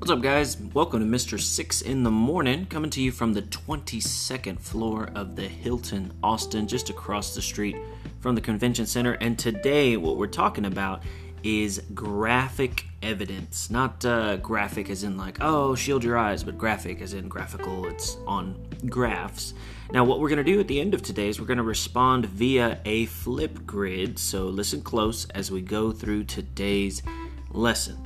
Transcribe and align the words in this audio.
What's 0.00 0.10
up, 0.10 0.22
guys? 0.22 0.56
Welcome 0.72 1.00
to 1.00 1.18
Mr. 1.18 1.38
Six 1.38 1.82
in 1.82 2.04
the 2.04 2.10
Morning, 2.10 2.64
coming 2.64 2.88
to 2.92 3.02
you 3.02 3.12
from 3.12 3.34
the 3.34 3.42
22nd 3.42 4.58
floor 4.58 5.10
of 5.14 5.36
the 5.36 5.46
Hilton 5.46 6.14
Austin, 6.22 6.66
just 6.66 6.88
across 6.88 7.34
the 7.34 7.42
street 7.42 7.76
from 8.18 8.34
the 8.34 8.40
convention 8.40 8.86
center. 8.86 9.12
And 9.12 9.38
today, 9.38 9.98
what 9.98 10.16
we're 10.16 10.26
talking 10.26 10.64
about 10.64 11.02
is 11.42 11.82
graphic 11.92 12.86
evidence. 13.02 13.68
Not 13.68 14.02
uh, 14.06 14.38
graphic 14.38 14.88
as 14.88 15.04
in, 15.04 15.18
like, 15.18 15.36
oh, 15.42 15.74
shield 15.74 16.02
your 16.02 16.16
eyes, 16.16 16.44
but 16.44 16.56
graphic 16.56 17.02
as 17.02 17.12
in 17.12 17.28
graphical, 17.28 17.84
it's 17.84 18.16
on 18.26 18.56
graphs. 18.88 19.52
Now, 19.92 20.04
what 20.04 20.18
we're 20.18 20.30
going 20.30 20.42
to 20.42 20.50
do 20.50 20.60
at 20.60 20.66
the 20.66 20.80
end 20.80 20.94
of 20.94 21.02
today 21.02 21.28
is 21.28 21.38
we're 21.38 21.46
going 21.46 21.58
to 21.58 21.62
respond 21.62 22.24
via 22.24 22.80
a 22.86 23.04
flip 23.04 23.66
grid. 23.66 24.18
So, 24.18 24.46
listen 24.46 24.80
close 24.80 25.26
as 25.26 25.50
we 25.50 25.60
go 25.60 25.92
through 25.92 26.24
today's 26.24 27.02
lesson. 27.50 28.02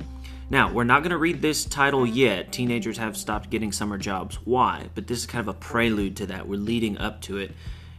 Now, 0.47 0.71
we're 0.71 0.83
not 0.83 1.01
going 1.01 1.09
to 1.11 1.17
read 1.17 1.41
this 1.41 1.65
title 1.65 2.05
yet. 2.05 2.51
Teenagers 2.51 2.99
have 2.99 3.17
stopped 3.17 3.49
getting 3.49 3.71
summer 3.71 3.97
jobs. 3.97 4.35
Why? 4.45 4.89
But 4.93 5.07
this 5.07 5.17
is 5.17 5.25
kind 5.25 5.41
of 5.41 5.47
a 5.47 5.57
prelude 5.57 6.15
to 6.17 6.27
that. 6.27 6.47
We're 6.47 6.59
leading 6.59 6.99
up 6.99 7.19
to 7.21 7.37
it. 7.37 7.51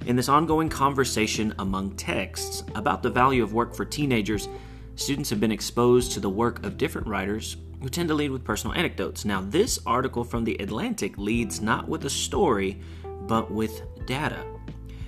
In 0.06 0.14
this 0.14 0.28
ongoing 0.28 0.68
conversation 0.68 1.54
among 1.58 1.96
texts 1.96 2.62
about 2.76 3.02
the 3.02 3.10
value 3.10 3.42
of 3.42 3.52
work 3.52 3.74
for 3.74 3.84
teenagers, 3.84 4.48
students 4.94 5.28
have 5.30 5.40
been 5.40 5.50
exposed 5.50 6.12
to 6.12 6.20
the 6.20 6.30
work 6.30 6.64
of 6.64 6.78
different 6.78 7.08
writers 7.08 7.56
who 7.82 7.88
tend 7.88 8.08
to 8.10 8.14
lead 8.14 8.30
with 8.30 8.44
personal 8.44 8.76
anecdotes. 8.76 9.24
Now, 9.24 9.40
this 9.40 9.80
article 9.84 10.22
from 10.22 10.44
The 10.44 10.56
Atlantic 10.58 11.18
leads 11.18 11.60
not 11.60 11.88
with 11.88 12.04
a 12.04 12.10
story, 12.10 12.80
but 13.22 13.50
with 13.50 13.82
data. 14.06 14.44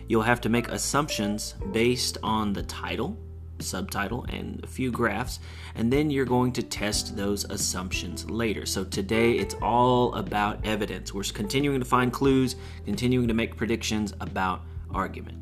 You'll 0.09 0.23
have 0.23 0.41
to 0.41 0.49
make 0.49 0.69
assumptions 0.69 1.55
based 1.71 2.19
on 2.25 2.53
the 2.53 2.65
title, 2.65 3.17
subtitle 3.61 4.25
and 4.29 4.63
a 4.65 4.67
few 4.67 4.91
graphs, 4.91 5.41
and 5.75 5.93
then 5.93 6.11
you're 6.11 6.25
going 6.25 6.53
to 6.53 6.63
test 6.63 7.17
those 7.17 7.45
assumptions 7.45 8.29
later. 8.29 8.67
So 8.67 8.85
today 8.85 9.33
it's 9.33 9.55
all 9.63 10.15
about 10.15 10.65
evidence. 10.67 11.13
We're 11.13 11.25
continuing 11.25 11.81
to 11.81 11.87
find 11.87 12.13
clues, 12.13 12.57
continuing 12.85 13.29
to 13.29 13.35
make 13.35 13.57
predictions 13.57 14.15
about 14.21 14.63
argument. 14.93 15.39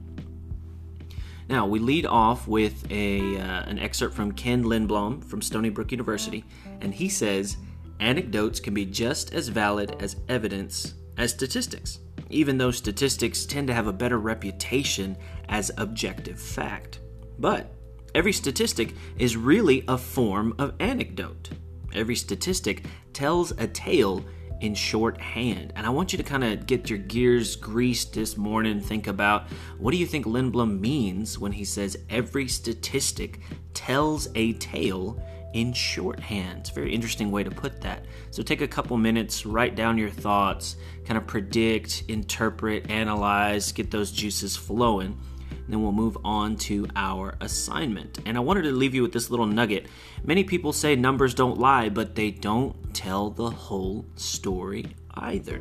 Now, 1.48 1.64
we 1.67 1.78
lead 1.78 2.06
off 2.06 2.48
with 2.48 2.91
a, 2.91 3.39
uh, 3.39 3.62
an 3.67 3.78
excerpt 3.78 4.14
from 4.14 4.33
Ken 4.33 4.64
Lindblom 4.64 5.23
from 5.25 5.41
Stony 5.41 5.70
Brook 5.70 5.92
University, 5.92 6.45
and 6.80 6.92
he 6.92 7.08
says 7.08 7.56
anecdotes 8.01 8.58
can 8.58 8.75
be 8.75 8.84
just 8.84 9.33
as 9.33 9.48
valid 9.48 9.97
as 10.01 10.17
evidence 10.28 10.95
as 11.17 11.30
statistics, 11.30 12.01
even 12.30 12.58
though 12.58 12.73
statistics 12.73 13.47
tend 13.47 13.69
to 13.69 13.75
have 13.75 13.86
a 13.86 13.92
better 13.92 14.19
reputation 14.19 15.17
as 15.48 15.70
objective 15.78 16.41
fact. 16.41 16.98
But 17.39 17.73
Every 18.17 18.33
statistic 18.33 18.95
is 19.19 19.36
really 19.36 19.84
a 19.89 19.98
form 19.98 20.55
of 20.59 20.72
anecdote. 20.81 21.50
Every 21.92 22.17
statistic 22.17 22.86
tells 23.12 23.50
a 23.50 23.67
tale 23.67 24.25
in 24.62 24.75
shorthand. 24.75 25.75
And 25.77 25.84
I 25.86 25.91
want 25.91 26.14
you 26.14 26.17
to 26.17 26.23
kind 26.23 26.42
of 26.42 26.64
get 26.64 26.89
your 26.89 26.98
gears 26.98 27.56
greased 27.56 28.14
this 28.14 28.39
morning. 28.39 28.81
Think 28.81 29.06
about 29.06 29.48
what 29.77 29.91
do 29.91 29.98
you 29.98 30.06
think 30.06 30.25
Lindblom 30.25 30.81
means 30.81 31.39
when 31.39 31.53
he 31.53 31.62
says 31.62 31.98
every 32.08 32.48
statistic 32.48 33.41
tells 33.75 34.28
a 34.34 34.55
tale 34.55 35.23
in 35.53 35.75
shorthand? 35.75 36.61
It's 36.61 36.70
a 36.70 36.73
very 36.73 36.95
interesting 36.95 37.30
way 37.30 37.45
to 37.45 37.51
put 37.51 37.83
that. 37.83 38.06
So 38.30 38.42
take 38.42 38.62
a 38.62 38.67
couple 38.67 38.97
minutes, 38.97 39.45
write 39.45 39.75
down 39.75 39.98
your 39.98 40.08
thoughts, 40.08 40.77
kind 41.05 41.19
of 41.19 41.27
predict, 41.27 42.05
interpret, 42.08 42.91
analyze, 42.91 43.73
get 43.73 43.91
those 43.91 44.11
juices 44.11 44.56
flowing 44.56 45.20
then 45.69 45.83
we'll 45.83 45.92
move 45.92 46.17
on 46.25 46.56
to 46.56 46.86
our 46.95 47.34
assignment. 47.41 48.19
And 48.25 48.36
I 48.36 48.41
wanted 48.41 48.62
to 48.62 48.72
leave 48.72 48.95
you 48.95 49.03
with 49.03 49.12
this 49.12 49.31
little 49.31 49.47
nugget. 49.47 49.86
Many 50.25 50.45
people 50.45 50.73
say 50.73 50.97
numbers 50.97 51.34
don't 51.34 51.58
lie, 51.58 51.89
but 51.89 52.14
they 52.14 52.31
don't 52.31 52.95
tell 52.95 53.31
the 53.31 53.50
whole 53.50 54.05
story 54.14 54.86
either. 55.14 55.61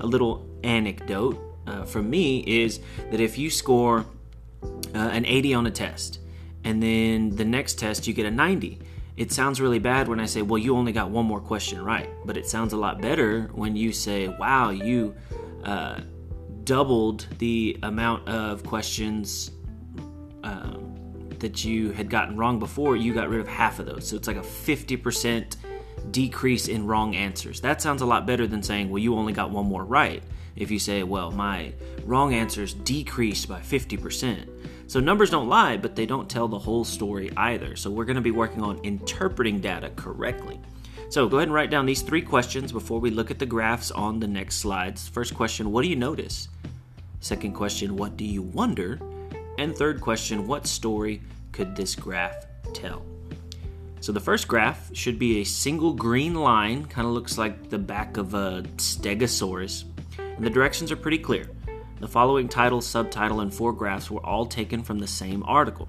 A 0.00 0.06
little 0.06 0.46
anecdote 0.64 1.40
uh, 1.66 1.84
from 1.84 2.10
me 2.10 2.40
is 2.40 2.80
that 3.10 3.20
if 3.20 3.38
you 3.38 3.50
score 3.50 4.06
uh, 4.94 4.98
an 4.98 5.24
80 5.24 5.54
on 5.54 5.66
a 5.66 5.70
test, 5.70 6.20
and 6.64 6.82
then 6.82 7.30
the 7.30 7.44
next 7.44 7.78
test 7.78 8.06
you 8.06 8.12
get 8.12 8.26
a 8.26 8.30
90, 8.30 8.80
it 9.16 9.32
sounds 9.32 9.60
really 9.60 9.78
bad 9.78 10.08
when 10.08 10.20
I 10.20 10.26
say, 10.26 10.42
well, 10.42 10.58
you 10.58 10.76
only 10.76 10.92
got 10.92 11.10
one 11.10 11.24
more 11.24 11.40
question 11.40 11.82
right. 11.82 12.10
But 12.24 12.36
it 12.36 12.46
sounds 12.46 12.72
a 12.72 12.76
lot 12.76 13.00
better 13.00 13.50
when 13.54 13.76
you 13.76 13.92
say, 13.92 14.28
wow, 14.28 14.70
you. 14.70 15.14
Uh, 15.64 16.00
doubled 16.66 17.26
the 17.38 17.78
amount 17.82 18.28
of 18.28 18.62
questions 18.64 19.52
um, 20.42 21.30
that 21.38 21.64
you 21.64 21.92
had 21.92 22.10
gotten 22.10 22.36
wrong 22.36 22.58
before, 22.58 22.96
you 22.96 23.14
got 23.14 23.30
rid 23.30 23.40
of 23.40 23.48
half 23.48 23.78
of 23.78 23.86
those. 23.86 24.06
So 24.06 24.16
it's 24.16 24.28
like 24.28 24.36
a 24.36 24.40
50% 24.40 25.56
decrease 26.10 26.68
in 26.68 26.86
wrong 26.86 27.14
answers. 27.14 27.60
That 27.60 27.80
sounds 27.80 28.02
a 28.02 28.06
lot 28.06 28.26
better 28.26 28.46
than 28.46 28.62
saying, 28.62 28.90
well, 28.90 28.98
you 28.98 29.14
only 29.14 29.32
got 29.32 29.50
one 29.50 29.66
more 29.66 29.84
right. 29.84 30.22
If 30.56 30.70
you 30.70 30.78
say, 30.78 31.02
well, 31.02 31.30
my 31.30 31.72
wrong 32.04 32.34
answers 32.34 32.74
decreased 32.74 33.48
by 33.48 33.60
50%. 33.60 34.48
So 34.88 35.00
numbers 35.00 35.30
don't 35.30 35.48
lie, 35.48 35.76
but 35.76 35.96
they 35.96 36.06
don't 36.06 36.28
tell 36.28 36.48
the 36.48 36.58
whole 36.58 36.84
story 36.84 37.30
either. 37.36 37.76
So 37.76 37.90
we're 37.90 38.04
going 38.04 38.16
to 38.16 38.22
be 38.22 38.30
working 38.30 38.62
on 38.62 38.78
interpreting 38.84 39.60
data 39.60 39.90
correctly. 39.96 40.60
So 41.08 41.28
go 41.28 41.36
ahead 41.36 41.48
and 41.48 41.54
write 41.54 41.70
down 41.70 41.86
these 41.86 42.02
three 42.02 42.22
questions 42.22 42.72
before 42.72 42.98
we 42.98 43.10
look 43.10 43.30
at 43.30 43.38
the 43.38 43.46
graphs 43.46 43.90
on 43.90 44.18
the 44.18 44.26
next 44.26 44.56
slides. 44.56 45.08
First 45.08 45.34
question 45.34 45.70
What 45.70 45.82
do 45.82 45.88
you 45.88 45.96
notice? 45.96 46.48
Second 47.20 47.52
question 47.54 47.96
What 47.96 48.16
do 48.16 48.24
you 48.24 48.42
wonder? 48.42 49.00
And 49.58 49.76
third 49.76 50.00
question 50.00 50.46
What 50.46 50.66
story 50.66 51.22
could 51.52 51.74
this 51.74 51.94
graph 51.94 52.46
tell? 52.72 53.04
So 54.00 54.12
the 54.12 54.20
first 54.20 54.46
graph 54.46 54.94
should 54.94 55.18
be 55.18 55.40
a 55.40 55.44
single 55.44 55.92
green 55.92 56.34
line, 56.34 56.84
kind 56.86 57.06
of 57.06 57.14
looks 57.14 57.38
like 57.38 57.70
the 57.70 57.78
back 57.78 58.18
of 58.18 58.34
a 58.34 58.62
stegosaurus, 58.76 59.84
and 60.18 60.44
the 60.44 60.50
directions 60.50 60.92
are 60.92 60.96
pretty 60.96 61.18
clear. 61.18 61.50
The 61.98 62.06
following 62.06 62.46
title, 62.46 62.82
subtitle, 62.82 63.40
and 63.40 63.52
four 63.52 63.72
graphs 63.72 64.10
were 64.10 64.24
all 64.24 64.44
taken 64.44 64.82
from 64.82 64.98
the 64.98 65.06
same 65.06 65.42
article. 65.44 65.88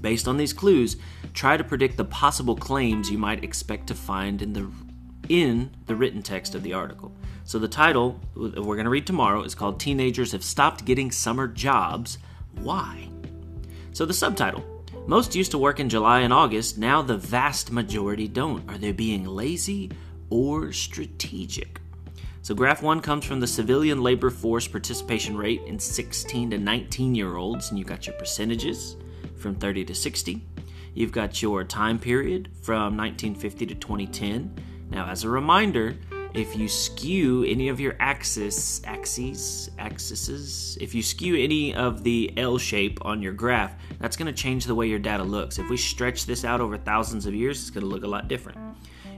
Based 0.00 0.26
on 0.26 0.36
these 0.36 0.52
clues, 0.52 0.96
try 1.32 1.56
to 1.56 1.62
predict 1.62 1.96
the 1.96 2.04
possible 2.04 2.56
claims 2.56 3.08
you 3.08 3.18
might 3.18 3.44
expect 3.44 3.86
to 3.86 3.94
find 3.94 4.42
in 4.42 4.52
the 4.52 4.68
in 5.28 5.70
the 5.86 5.96
written 5.96 6.22
text 6.22 6.54
of 6.54 6.62
the 6.62 6.72
article. 6.72 7.12
So 7.44 7.58
the 7.58 7.68
title 7.68 8.20
we're 8.34 8.52
going 8.76 8.84
to 8.84 8.90
read 8.90 9.06
tomorrow 9.06 9.42
is 9.42 9.54
called 9.54 9.80
Teenagers 9.80 10.32
Have 10.32 10.44
Stopped 10.44 10.84
Getting 10.84 11.10
Summer 11.10 11.48
Jobs. 11.48 12.18
Why? 12.60 13.08
So 13.92 14.04
the 14.06 14.14
subtitle 14.14 14.64
Most 15.06 15.34
used 15.34 15.50
to 15.50 15.58
work 15.58 15.80
in 15.80 15.88
July 15.88 16.20
and 16.20 16.32
August, 16.32 16.78
now 16.78 17.02
the 17.02 17.16
vast 17.16 17.72
majority 17.72 18.28
don't. 18.28 18.68
Are 18.70 18.78
they 18.78 18.92
being 18.92 19.24
lazy 19.24 19.90
or 20.30 20.72
strategic? 20.72 21.80
So, 22.44 22.56
graph 22.56 22.82
one 22.82 23.00
comes 23.00 23.24
from 23.24 23.38
the 23.38 23.46
civilian 23.46 24.02
labor 24.02 24.28
force 24.28 24.66
participation 24.66 25.36
rate 25.36 25.62
in 25.64 25.78
16 25.78 26.50
to 26.50 26.58
19 26.58 27.14
year 27.14 27.36
olds, 27.36 27.70
and 27.70 27.78
you 27.78 27.84
got 27.84 28.04
your 28.04 28.16
percentages 28.16 28.96
from 29.36 29.54
30 29.54 29.84
to 29.84 29.94
60. 29.94 30.44
You've 30.94 31.12
got 31.12 31.40
your 31.40 31.62
time 31.62 32.00
period 32.00 32.50
from 32.60 32.96
1950 32.96 33.66
to 33.66 33.74
2010. 33.76 34.54
Now, 34.92 35.08
as 35.08 35.24
a 35.24 35.28
reminder, 35.30 35.96
if 36.34 36.54
you 36.54 36.68
skew 36.68 37.44
any 37.44 37.68
of 37.68 37.80
your 37.80 37.96
axis, 37.98 38.82
axes, 38.84 39.70
axes, 39.78 40.76
if 40.82 40.94
you 40.94 41.02
skew 41.02 41.34
any 41.34 41.74
of 41.74 42.04
the 42.04 42.30
L 42.36 42.58
shape 42.58 42.98
on 43.00 43.22
your 43.22 43.32
graph, 43.32 43.74
that's 44.00 44.18
going 44.18 44.26
to 44.26 44.38
change 44.38 44.66
the 44.66 44.74
way 44.74 44.86
your 44.86 44.98
data 44.98 45.22
looks. 45.22 45.58
If 45.58 45.70
we 45.70 45.78
stretch 45.78 46.26
this 46.26 46.44
out 46.44 46.60
over 46.60 46.76
thousands 46.76 47.24
of 47.24 47.34
years, 47.34 47.58
it's 47.58 47.70
going 47.70 47.84
to 47.84 47.88
look 47.88 48.04
a 48.04 48.06
lot 48.06 48.28
different. 48.28 48.58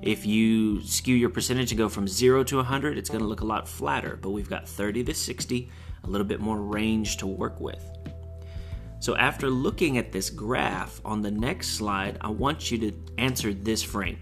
If 0.00 0.24
you 0.24 0.80
skew 0.82 1.16
your 1.16 1.30
percentage 1.30 1.72
and 1.72 1.78
go 1.78 1.88
from 1.88 2.06
0 2.06 2.44
to 2.44 2.56
100, 2.58 2.96
it's 2.96 3.10
going 3.10 3.22
to 3.22 3.26
look 3.26 3.40
a 3.40 3.46
lot 3.46 3.66
flatter, 3.66 4.16
but 4.22 4.30
we've 4.30 4.48
got 4.48 4.68
30 4.68 5.02
to 5.02 5.14
60, 5.14 5.70
a 6.04 6.06
little 6.06 6.26
bit 6.26 6.40
more 6.40 6.58
range 6.58 7.16
to 7.16 7.26
work 7.26 7.58
with. 7.58 7.84
So 9.00 9.16
after 9.16 9.50
looking 9.50 9.98
at 9.98 10.12
this 10.12 10.30
graph 10.30 11.00
on 11.04 11.20
the 11.20 11.32
next 11.32 11.70
slide, 11.70 12.18
I 12.20 12.28
want 12.30 12.70
you 12.70 12.78
to 12.78 12.92
answer 13.18 13.52
this 13.52 13.82
frame. 13.82 14.18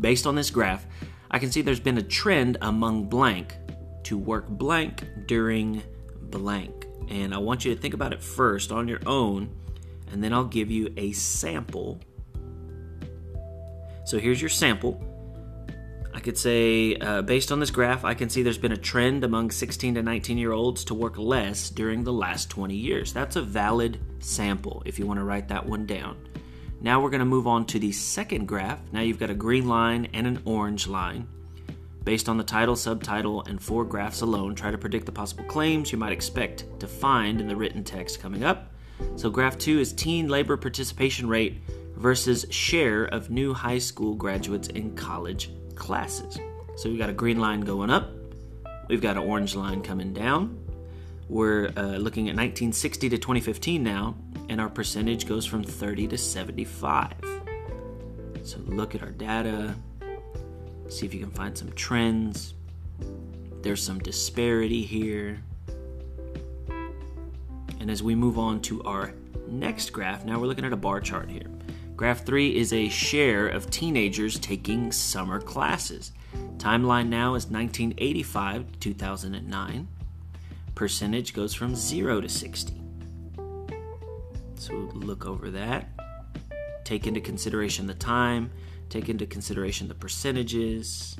Based 0.00 0.26
on 0.26 0.34
this 0.34 0.50
graph, 0.50 0.86
I 1.30 1.38
can 1.38 1.50
see 1.50 1.62
there's 1.62 1.80
been 1.80 1.98
a 1.98 2.02
trend 2.02 2.58
among 2.60 3.08
blank 3.08 3.56
to 4.04 4.18
work 4.18 4.48
blank 4.48 5.04
during 5.26 5.82
blank. 6.22 6.86
And 7.08 7.34
I 7.34 7.38
want 7.38 7.64
you 7.64 7.74
to 7.74 7.80
think 7.80 7.94
about 7.94 8.12
it 8.12 8.22
first 8.22 8.72
on 8.72 8.88
your 8.88 9.00
own, 9.06 9.54
and 10.12 10.22
then 10.22 10.32
I'll 10.32 10.44
give 10.44 10.70
you 10.70 10.92
a 10.96 11.12
sample. 11.12 12.00
So 14.04 14.18
here's 14.18 14.40
your 14.40 14.48
sample. 14.48 15.00
I 16.12 16.18
could 16.18 16.36
say, 16.36 16.96
uh, 16.96 17.22
based 17.22 17.52
on 17.52 17.60
this 17.60 17.70
graph, 17.70 18.04
I 18.04 18.14
can 18.14 18.28
see 18.28 18.42
there's 18.42 18.58
been 18.58 18.72
a 18.72 18.76
trend 18.76 19.24
among 19.24 19.50
16 19.50 19.94
to 19.94 20.02
19 20.02 20.38
year 20.38 20.52
olds 20.52 20.84
to 20.84 20.94
work 20.94 21.16
less 21.16 21.70
during 21.70 22.02
the 22.02 22.12
last 22.12 22.50
20 22.50 22.74
years. 22.74 23.12
That's 23.12 23.36
a 23.36 23.42
valid 23.42 24.00
sample 24.18 24.82
if 24.84 24.98
you 24.98 25.06
want 25.06 25.18
to 25.18 25.24
write 25.24 25.48
that 25.48 25.64
one 25.64 25.86
down. 25.86 26.29
Now 26.82 27.02
we're 27.02 27.10
going 27.10 27.20
to 27.20 27.26
move 27.26 27.46
on 27.46 27.66
to 27.66 27.78
the 27.78 27.92
second 27.92 28.46
graph. 28.48 28.80
Now 28.92 29.00
you've 29.00 29.18
got 29.18 29.30
a 29.30 29.34
green 29.34 29.68
line 29.68 30.08
and 30.14 30.26
an 30.26 30.42
orange 30.44 30.88
line. 30.88 31.28
Based 32.04 32.28
on 32.28 32.38
the 32.38 32.44
title, 32.44 32.74
subtitle, 32.74 33.42
and 33.42 33.62
four 33.62 33.84
graphs 33.84 34.22
alone, 34.22 34.54
try 34.54 34.70
to 34.70 34.78
predict 34.78 35.04
the 35.04 35.12
possible 35.12 35.44
claims 35.44 35.92
you 35.92 35.98
might 35.98 36.12
expect 36.12 36.64
to 36.80 36.86
find 36.86 37.40
in 37.40 37.46
the 37.46 37.54
written 37.54 37.84
text 37.84 38.20
coming 38.20 38.44
up. 38.44 38.72
So, 39.16 39.28
graph 39.28 39.58
two 39.58 39.78
is 39.78 39.92
teen 39.92 40.28
labor 40.28 40.56
participation 40.56 41.28
rate 41.28 41.62
versus 41.96 42.46
share 42.48 43.04
of 43.04 43.30
new 43.30 43.52
high 43.52 43.78
school 43.78 44.14
graduates 44.14 44.68
in 44.68 44.96
college 44.96 45.50
classes. 45.74 46.38
So 46.76 46.88
we've 46.88 46.98
got 46.98 47.10
a 47.10 47.14
green 47.14 47.38
line 47.38 47.60
going 47.60 47.90
up, 47.90 48.10
we've 48.88 49.02
got 49.02 49.18
an 49.18 49.22
orange 49.22 49.54
line 49.54 49.82
coming 49.82 50.14
down. 50.14 50.56
We're 51.28 51.70
uh, 51.76 51.98
looking 51.98 52.28
at 52.28 52.34
1960 52.34 53.10
to 53.10 53.18
2015 53.18 53.82
now, 53.84 54.16
and 54.50 54.60
our 54.60 54.68
percentage 54.68 55.28
goes 55.28 55.46
from 55.46 55.62
30 55.62 56.08
to 56.08 56.18
75. 56.18 57.12
So 58.42 58.58
look 58.66 58.96
at 58.96 59.02
our 59.02 59.12
data, 59.12 59.76
see 60.88 61.06
if 61.06 61.14
you 61.14 61.20
can 61.20 61.30
find 61.30 61.56
some 61.56 61.70
trends. 61.72 62.54
There's 63.62 63.80
some 63.80 64.00
disparity 64.00 64.82
here. 64.82 65.40
And 67.78 67.88
as 67.88 68.02
we 68.02 68.16
move 68.16 68.40
on 68.40 68.60
to 68.62 68.82
our 68.82 69.14
next 69.46 69.90
graph, 69.90 70.24
now 70.24 70.40
we're 70.40 70.48
looking 70.48 70.64
at 70.64 70.72
a 70.72 70.76
bar 70.76 71.00
chart 71.00 71.30
here. 71.30 71.46
Graph 71.94 72.26
3 72.26 72.56
is 72.56 72.72
a 72.72 72.88
share 72.88 73.46
of 73.46 73.70
teenagers 73.70 74.36
taking 74.40 74.90
summer 74.90 75.40
classes. 75.40 76.10
Timeline 76.56 77.06
now 77.06 77.36
is 77.36 77.46
1985 77.46 78.72
to 78.72 78.78
2009. 78.80 79.86
Percentage 80.74 81.34
goes 81.34 81.54
from 81.54 81.76
0 81.76 82.22
to 82.22 82.28
60. 82.28 82.79
So 84.60 84.74
look 84.92 85.24
over 85.24 85.50
that. 85.52 85.88
Take 86.84 87.06
into 87.06 87.22
consideration 87.22 87.86
the 87.86 87.94
time, 87.94 88.50
take 88.90 89.08
into 89.08 89.24
consideration 89.24 89.88
the 89.88 89.94
percentages. 89.94 91.16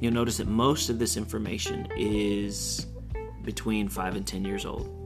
You'll 0.00 0.12
notice 0.12 0.38
that 0.38 0.48
most 0.48 0.90
of 0.90 0.98
this 0.98 1.16
information 1.16 1.86
is 1.96 2.88
between 3.44 3.88
5 3.88 4.16
and 4.16 4.26
10 4.26 4.44
years 4.44 4.66
old. 4.66 4.96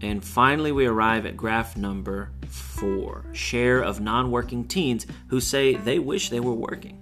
And 0.00 0.24
finally, 0.24 0.70
we 0.70 0.86
arrive 0.86 1.26
at 1.26 1.36
graph 1.36 1.76
number 1.76 2.30
four 2.46 3.24
share 3.32 3.82
of 3.82 4.00
non 4.00 4.30
working 4.30 4.68
teens 4.68 5.08
who 5.26 5.40
say 5.40 5.74
they 5.74 5.98
wish 5.98 6.30
they 6.30 6.38
were 6.38 6.54
working. 6.54 7.00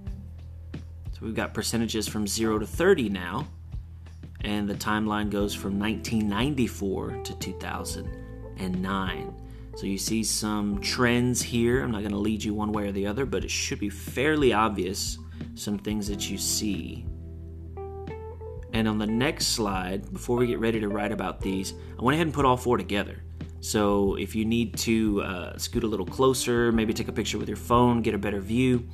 So 1.12 1.18
we've 1.20 1.34
got 1.34 1.52
percentages 1.52 2.08
from 2.08 2.26
0 2.26 2.60
to 2.60 2.66
30 2.66 3.10
now, 3.10 3.48
and 4.42 4.68
the 4.68 4.74
timeline 4.74 5.30
goes 5.30 5.54
from 5.54 5.78
1994 5.78 7.22
to 7.24 7.38
2009. 7.38 9.34
So 9.76 9.86
you 9.86 9.96
see 9.98 10.22
some 10.22 10.80
trends 10.80 11.40
here. 11.40 11.82
I'm 11.82 11.90
not 11.90 12.00
going 12.00 12.12
to 12.12 12.18
lead 12.18 12.44
you 12.44 12.52
one 12.54 12.72
way 12.72 12.88
or 12.88 12.92
the 12.92 13.06
other, 13.06 13.24
but 13.24 13.44
it 13.44 13.50
should 13.50 13.78
be 13.78 13.88
fairly 13.88 14.52
obvious 14.52 15.18
some 15.54 15.78
things 15.78 16.06
that 16.08 16.30
you 16.30 16.36
see 16.38 17.06
and 18.72 18.88
on 18.88 18.98
the 18.98 19.06
next 19.06 19.48
slide, 19.48 20.10
before 20.12 20.36
we 20.36 20.46
get 20.46 20.58
ready 20.58 20.80
to 20.80 20.88
write 20.88 21.12
about 21.12 21.40
these, 21.40 21.74
I 21.98 22.02
went 22.02 22.14
ahead 22.14 22.26
and 22.26 22.34
put 22.34 22.44
all 22.44 22.56
four 22.56 22.78
together. 22.78 23.22
So 23.60 24.16
if 24.16 24.34
you 24.34 24.44
need 24.44 24.76
to 24.78 25.22
uh, 25.22 25.58
scoot 25.58 25.84
a 25.84 25.86
little 25.86 26.06
closer, 26.06 26.72
maybe 26.72 26.92
take 26.94 27.08
a 27.08 27.12
picture 27.12 27.38
with 27.38 27.48
your 27.48 27.56
phone, 27.56 28.00
get 28.02 28.14
a 28.14 28.18
better 28.18 28.40
view, 28.40 28.88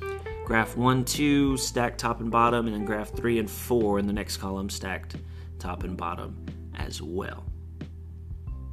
graph 0.45 0.75
1, 0.75 1.05
2 1.05 1.57
stacked 1.57 1.97
top 1.97 2.19
and 2.19 2.29
bottom, 2.29 2.67
and 2.67 2.75
then 2.75 2.85
graph 2.85 3.09
3 3.11 3.39
and 3.39 3.49
4 3.49 3.99
in 3.99 4.05
the 4.05 4.13
next 4.13 4.37
column 4.37 4.69
stacked 4.69 5.15
top 5.59 5.83
and 5.83 5.95
bottom 5.95 6.45
as 6.75 7.01
well. 7.01 7.45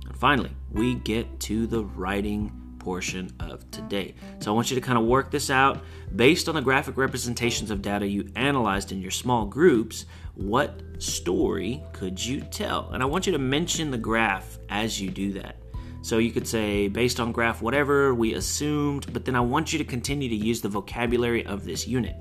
And 0.07 0.17
finally, 0.17 0.51
we 0.71 0.95
get 0.95 1.41
to 1.41 1.67
the 1.67 1.85
writing 1.85 2.53
portion 2.79 3.29
of 3.41 3.69
today. 3.73 4.15
So 4.39 4.53
I 4.53 4.55
want 4.55 4.71
you 4.71 4.77
to 4.77 4.81
kind 4.81 4.97
of 4.97 5.05
work 5.05 5.33
this 5.33 5.51
out 5.51 5.83
based 6.15 6.49
on 6.49 6.55
the 6.55 6.63
graphic 6.63 6.97
representations 6.97 7.73
of 7.73 7.83
data 7.83 8.07
you 8.07 8.31
analyzed 8.37 8.93
in 8.93 9.03
your 9.03 9.11
small 9.11 9.45
groups. 9.45 10.07
What 10.35 10.83
story 10.99 11.83
could 11.93 12.25
you 12.25 12.43
tell? 12.43 12.91
And 12.93 13.03
I 13.03 13.07
want 13.07 13.27
you 13.27 13.33
to 13.33 13.39
mention 13.39 13.91
the 13.91 13.99
graph 13.99 14.59
as 14.69 15.01
you 15.01 15.11
do 15.11 15.33
that. 15.33 15.57
So 16.03 16.19
you 16.19 16.31
could 16.31 16.47
say, 16.47 16.87
based 16.87 17.19
on 17.19 17.33
graph 17.33 17.61
whatever, 17.61 18.15
we 18.15 18.35
assumed, 18.35 19.13
but 19.13 19.25
then 19.25 19.35
I 19.35 19.41
want 19.41 19.73
you 19.73 19.81
to 19.81 19.85
continue 19.85 20.29
to 20.29 20.37
use 20.37 20.61
the 20.61 20.69
vocabulary 20.69 21.45
of 21.45 21.65
this 21.65 21.89
unit. 21.89 22.15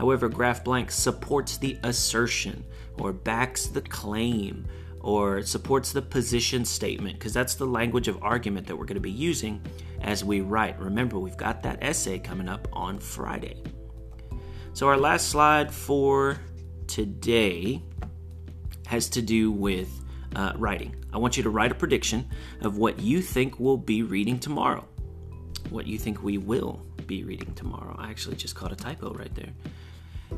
However, 0.00 0.30
graph 0.30 0.64
blank 0.64 0.90
supports 0.90 1.58
the 1.58 1.78
assertion 1.82 2.64
or 2.96 3.12
backs 3.12 3.66
the 3.66 3.82
claim 3.82 4.66
or 5.02 5.42
supports 5.42 5.92
the 5.92 6.00
position 6.00 6.64
statement 6.64 7.18
because 7.18 7.34
that's 7.34 7.54
the 7.54 7.66
language 7.66 8.08
of 8.08 8.16
argument 8.22 8.66
that 8.66 8.76
we're 8.76 8.86
going 8.86 8.94
to 8.94 9.00
be 9.02 9.10
using 9.10 9.60
as 10.00 10.24
we 10.24 10.40
write. 10.40 10.80
Remember, 10.80 11.18
we've 11.18 11.36
got 11.36 11.62
that 11.64 11.82
essay 11.82 12.18
coming 12.18 12.48
up 12.48 12.66
on 12.72 12.98
Friday. 12.98 13.62
So, 14.72 14.88
our 14.88 14.96
last 14.96 15.28
slide 15.28 15.70
for 15.70 16.38
today 16.86 17.82
has 18.86 19.10
to 19.10 19.20
do 19.20 19.52
with 19.52 19.90
uh, 20.34 20.54
writing. 20.56 20.96
I 21.12 21.18
want 21.18 21.36
you 21.36 21.42
to 21.42 21.50
write 21.50 21.72
a 21.72 21.74
prediction 21.74 22.26
of 22.62 22.78
what 22.78 22.98
you 23.00 23.20
think 23.20 23.60
we'll 23.60 23.76
be 23.76 24.02
reading 24.02 24.38
tomorrow. 24.38 24.88
What 25.68 25.86
you 25.86 25.98
think 25.98 26.22
we 26.22 26.38
will 26.38 26.86
be 27.06 27.22
reading 27.22 27.52
tomorrow. 27.52 27.94
I 27.98 28.08
actually 28.08 28.36
just 28.36 28.54
caught 28.54 28.72
a 28.72 28.76
typo 28.76 29.12
right 29.12 29.34
there 29.34 29.52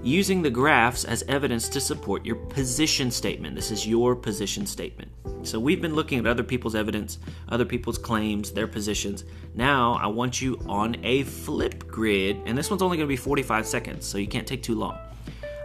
using 0.02 0.42
the 0.42 0.50
graphs 0.50 1.04
as 1.04 1.22
evidence 1.28 1.68
to 1.68 1.80
support 1.80 2.26
your 2.26 2.34
position 2.34 3.10
statement. 3.10 3.54
This 3.54 3.70
is 3.70 3.86
your 3.86 4.16
position 4.16 4.66
statement. 4.66 5.10
So 5.42 5.60
we've 5.60 5.80
been 5.80 5.94
looking 5.94 6.18
at 6.18 6.26
other 6.26 6.42
people's 6.42 6.74
evidence, 6.74 7.18
other 7.48 7.64
people's 7.64 7.98
claims, 7.98 8.50
their 8.50 8.66
positions. 8.66 9.24
Now 9.54 9.94
I 9.94 10.08
want 10.08 10.42
you 10.42 10.60
on 10.66 10.96
a 11.04 11.22
flip 11.22 11.86
grid, 11.86 12.40
and 12.46 12.58
this 12.58 12.70
one's 12.70 12.82
only 12.82 12.96
going 12.96 13.06
to 13.06 13.12
be 13.12 13.16
45 13.16 13.66
seconds, 13.66 14.06
so 14.06 14.18
you 14.18 14.26
can't 14.26 14.46
take 14.46 14.62
too 14.62 14.74
long. 14.74 14.98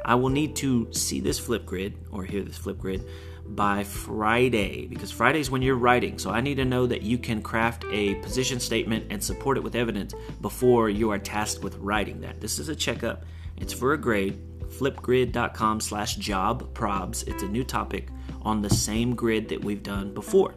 I 0.05 0.15
will 0.15 0.29
need 0.29 0.55
to 0.57 0.91
see 0.93 1.19
this 1.19 1.39
flip 1.39 1.65
grid 1.65 1.97
or 2.11 2.23
hear 2.23 2.43
this 2.43 2.57
flip 2.57 2.77
grid 2.77 3.05
by 3.45 3.83
Friday 3.83 4.87
because 4.87 5.11
Friday 5.11 5.39
is 5.39 5.49
when 5.49 5.61
you're 5.61 5.75
writing. 5.75 6.19
So 6.19 6.29
I 6.29 6.41
need 6.41 6.55
to 6.55 6.65
know 6.65 6.85
that 6.85 7.01
you 7.01 7.17
can 7.17 7.41
craft 7.41 7.85
a 7.91 8.15
position 8.15 8.59
statement 8.59 9.07
and 9.09 9.23
support 9.23 9.57
it 9.57 9.63
with 9.63 9.75
evidence 9.75 10.13
before 10.41 10.89
you 10.89 11.11
are 11.11 11.19
tasked 11.19 11.63
with 11.63 11.75
writing 11.77 12.21
that. 12.21 12.39
This 12.39 12.59
is 12.59 12.69
a 12.69 12.75
checkup 12.75 13.25
it's 13.57 13.73
for 13.73 13.93
a 13.93 13.97
grade. 13.97 14.41
Flipgrid.com 14.69 15.79
slash 15.79 16.15
job 16.15 16.73
probs. 16.73 17.27
It's 17.27 17.43
a 17.43 17.47
new 17.47 17.63
topic 17.63 18.09
on 18.41 18.61
the 18.61 18.69
same 18.69 19.15
grid 19.15 19.49
that 19.49 19.63
we've 19.63 19.83
done 19.83 20.13
before. 20.13 20.55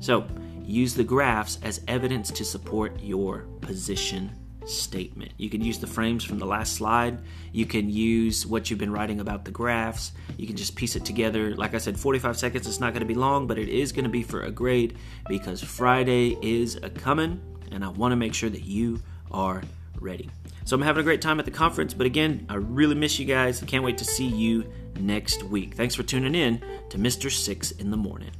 So 0.00 0.26
use 0.62 0.94
the 0.94 1.04
graphs 1.04 1.58
as 1.62 1.80
evidence 1.88 2.30
to 2.32 2.44
support 2.44 3.00
your 3.00 3.46
position 3.60 4.32
statement. 4.66 5.32
You 5.36 5.50
can 5.50 5.62
use 5.62 5.78
the 5.78 5.86
frames 5.86 6.24
from 6.24 6.38
the 6.38 6.46
last 6.46 6.74
slide. 6.74 7.20
You 7.52 7.66
can 7.66 7.90
use 7.90 8.46
what 8.46 8.70
you've 8.70 8.78
been 8.78 8.92
writing 8.92 9.20
about 9.20 9.44
the 9.44 9.50
graphs. 9.50 10.12
You 10.36 10.46
can 10.46 10.56
just 10.56 10.74
piece 10.74 10.96
it 10.96 11.04
together. 11.04 11.54
Like 11.54 11.74
I 11.74 11.78
said, 11.78 11.98
45 11.98 12.36
seconds. 12.36 12.66
It's 12.66 12.80
not 12.80 12.92
going 12.92 13.00
to 13.00 13.06
be 13.06 13.14
long, 13.14 13.46
but 13.46 13.58
it 13.58 13.68
is 13.68 13.92
going 13.92 14.04
to 14.04 14.10
be 14.10 14.22
for 14.22 14.42
a 14.42 14.50
grade 14.50 14.96
because 15.28 15.62
Friday 15.62 16.36
is 16.42 16.76
a 16.76 16.90
coming, 16.90 17.40
and 17.70 17.84
I 17.84 17.88
want 17.88 18.12
to 18.12 18.16
make 18.16 18.34
sure 18.34 18.50
that 18.50 18.64
you 18.64 19.02
are 19.30 19.62
ready. 20.00 20.30
So 20.64 20.76
I'm 20.76 20.82
having 20.82 21.00
a 21.00 21.04
great 21.04 21.20
time 21.20 21.38
at 21.38 21.44
the 21.44 21.50
conference, 21.50 21.94
but 21.94 22.06
again, 22.06 22.46
I 22.48 22.54
really 22.54 22.94
miss 22.94 23.18
you 23.18 23.26
guys. 23.26 23.62
Can't 23.66 23.84
wait 23.84 23.98
to 23.98 24.04
see 24.04 24.26
you 24.26 24.70
next 24.98 25.42
week. 25.44 25.74
Thanks 25.74 25.94
for 25.94 26.02
tuning 26.02 26.34
in 26.34 26.62
to 26.90 26.98
Mr. 26.98 27.30
Six 27.30 27.72
in 27.72 27.90
the 27.90 27.96
Morning. 27.96 28.30